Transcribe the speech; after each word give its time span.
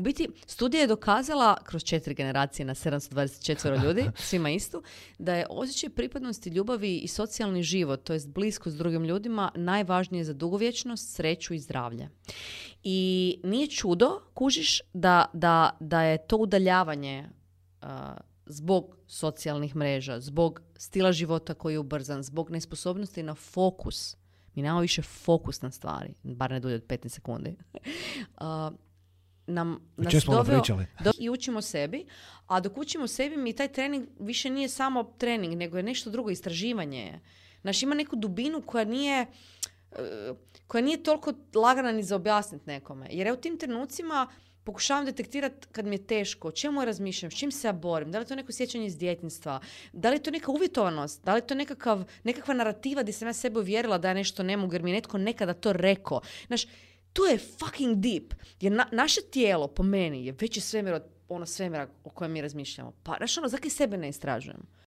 u 0.00 0.02
biti 0.02 0.28
studija 0.46 0.80
je 0.80 0.86
dokazala 0.86 1.56
kroz 1.64 1.84
četiri 1.84 2.14
generacije 2.14 2.66
na 2.66 2.74
724 2.74 3.82
ljudi, 3.84 4.10
svima 4.14 4.50
istu, 4.50 4.82
da 5.18 5.34
je 5.34 5.46
osjećaj 5.50 5.90
pripadnosti, 5.90 6.50
ljubavi 6.50 6.98
i 6.98 7.08
socijalni 7.08 7.62
život, 7.62 8.04
to 8.04 8.12
jest 8.12 8.28
blisko 8.28 8.70
s 8.70 8.76
drugim 8.76 9.04
ljudima, 9.04 9.52
najvažnije 9.54 10.24
za 10.24 10.32
dugovječnost, 10.32 11.14
sreću 11.14 11.54
i 11.54 11.58
zdravlje. 11.58 12.08
I 12.82 13.40
nije 13.44 13.66
čudo, 13.66 14.20
kužiš, 14.34 14.80
da, 14.92 15.26
da, 15.32 15.76
da 15.80 16.02
je 16.02 16.26
to 16.26 16.36
udaljavanje 16.36 17.28
uh, 17.82 17.88
zbog 18.46 18.96
socijalnih 19.06 19.76
mreža, 19.76 20.20
zbog 20.20 20.60
stila 20.76 21.12
života 21.12 21.54
koji 21.54 21.74
je 21.74 21.78
ubrzan, 21.78 22.22
zbog 22.22 22.50
nesposobnosti 22.50 23.22
na 23.22 23.34
fokus. 23.34 24.16
Mi 24.54 24.62
nemamo 24.62 24.80
više 24.80 25.02
fokus 25.02 25.62
na 25.62 25.70
stvari, 25.70 26.14
bar 26.22 26.50
ne 26.50 26.60
dulje 26.60 26.74
od 26.74 26.86
15 26.86 27.08
sekundi. 27.08 27.56
Uh, 28.40 28.46
nam 29.50 29.78
nas 29.96 30.22
smo 30.22 30.34
doveo 30.34 30.62
do, 31.04 31.12
i 31.18 31.30
učimo 31.30 31.62
sebi, 31.62 32.06
a 32.46 32.60
dok 32.60 32.78
učimo 32.78 33.06
sebi 33.06 33.36
mi 33.36 33.52
taj 33.52 33.68
trening 33.68 34.06
više 34.18 34.50
nije 34.50 34.68
samo 34.68 35.14
trening, 35.18 35.56
nego 35.56 35.76
je 35.76 35.82
nešto 35.82 36.10
drugo, 36.10 36.30
istraživanje 36.30 37.00
je. 37.00 37.20
Znaš, 37.60 37.82
ima 37.82 37.94
neku 37.94 38.16
dubinu 38.16 38.62
koja 38.62 38.84
nije, 38.84 39.26
e, 39.92 40.34
koja 40.66 40.82
nije 40.82 41.02
toliko 41.02 41.32
lagana 41.54 41.92
ni 41.92 42.02
za 42.02 42.16
objasniti 42.16 42.64
nekome. 42.66 43.06
Jer 43.10 43.26
ja 43.26 43.32
u 43.32 43.36
tim 43.36 43.58
trenucima 43.58 44.28
pokušavam 44.64 45.04
detektirati 45.04 45.66
kad 45.72 45.86
mi 45.86 45.94
je 45.94 46.06
teško, 46.06 46.48
o 46.48 46.52
čemu 46.52 46.80
ja 46.80 46.84
razmišljam, 46.84 47.30
s 47.30 47.38
čim 47.38 47.52
se 47.52 47.68
ja 47.68 47.72
borim, 47.72 48.12
da 48.12 48.18
li 48.18 48.22
je 48.22 48.28
to 48.28 48.34
neko 48.34 48.52
sjećanje 48.52 48.86
iz 48.86 48.98
djetinjstva, 48.98 49.60
da 49.92 50.10
li 50.10 50.16
je 50.16 50.22
to 50.22 50.30
neka 50.30 50.50
uvjetovanost, 50.50 51.24
da 51.24 51.34
li 51.34 51.38
je 51.38 51.46
to 51.46 51.54
nekakav, 51.54 52.04
nekakva 52.24 52.54
narativa 52.54 53.02
gdje 53.02 53.12
sam 53.12 53.28
ja 53.28 53.32
sebe 53.32 53.60
uvjerila 53.60 53.98
da 53.98 54.08
ja 54.08 54.14
nešto 54.14 54.42
ne 54.42 54.56
mogu 54.56 54.74
jer 54.74 54.82
mi 54.82 54.90
je 54.90 54.94
netko 54.94 55.18
nekada 55.18 55.54
to 55.54 55.72
rekao. 55.72 56.20
Znaš, 56.46 56.66
to 57.12 57.26
je 57.26 57.38
fucking 57.38 57.96
deep. 57.96 58.34
Jer 58.60 58.72
na- 58.72 58.88
naše 58.92 59.20
tijelo, 59.22 59.68
po 59.68 59.82
meni, 59.82 60.26
je 60.26 60.34
veći 60.40 60.60
svemir 60.60 60.94
od 60.94 61.02
ono 61.28 61.46
svemira 61.46 61.88
o 62.04 62.10
kojem 62.10 62.32
mi 62.32 62.40
razmišljamo. 62.40 62.92
Pa, 63.02 63.14
znaš 63.16 63.38
ono, 63.38 63.48
zakaj 63.48 63.70
sebe 63.70 63.96
ne 63.96 64.08
istražujemo? 64.08 64.64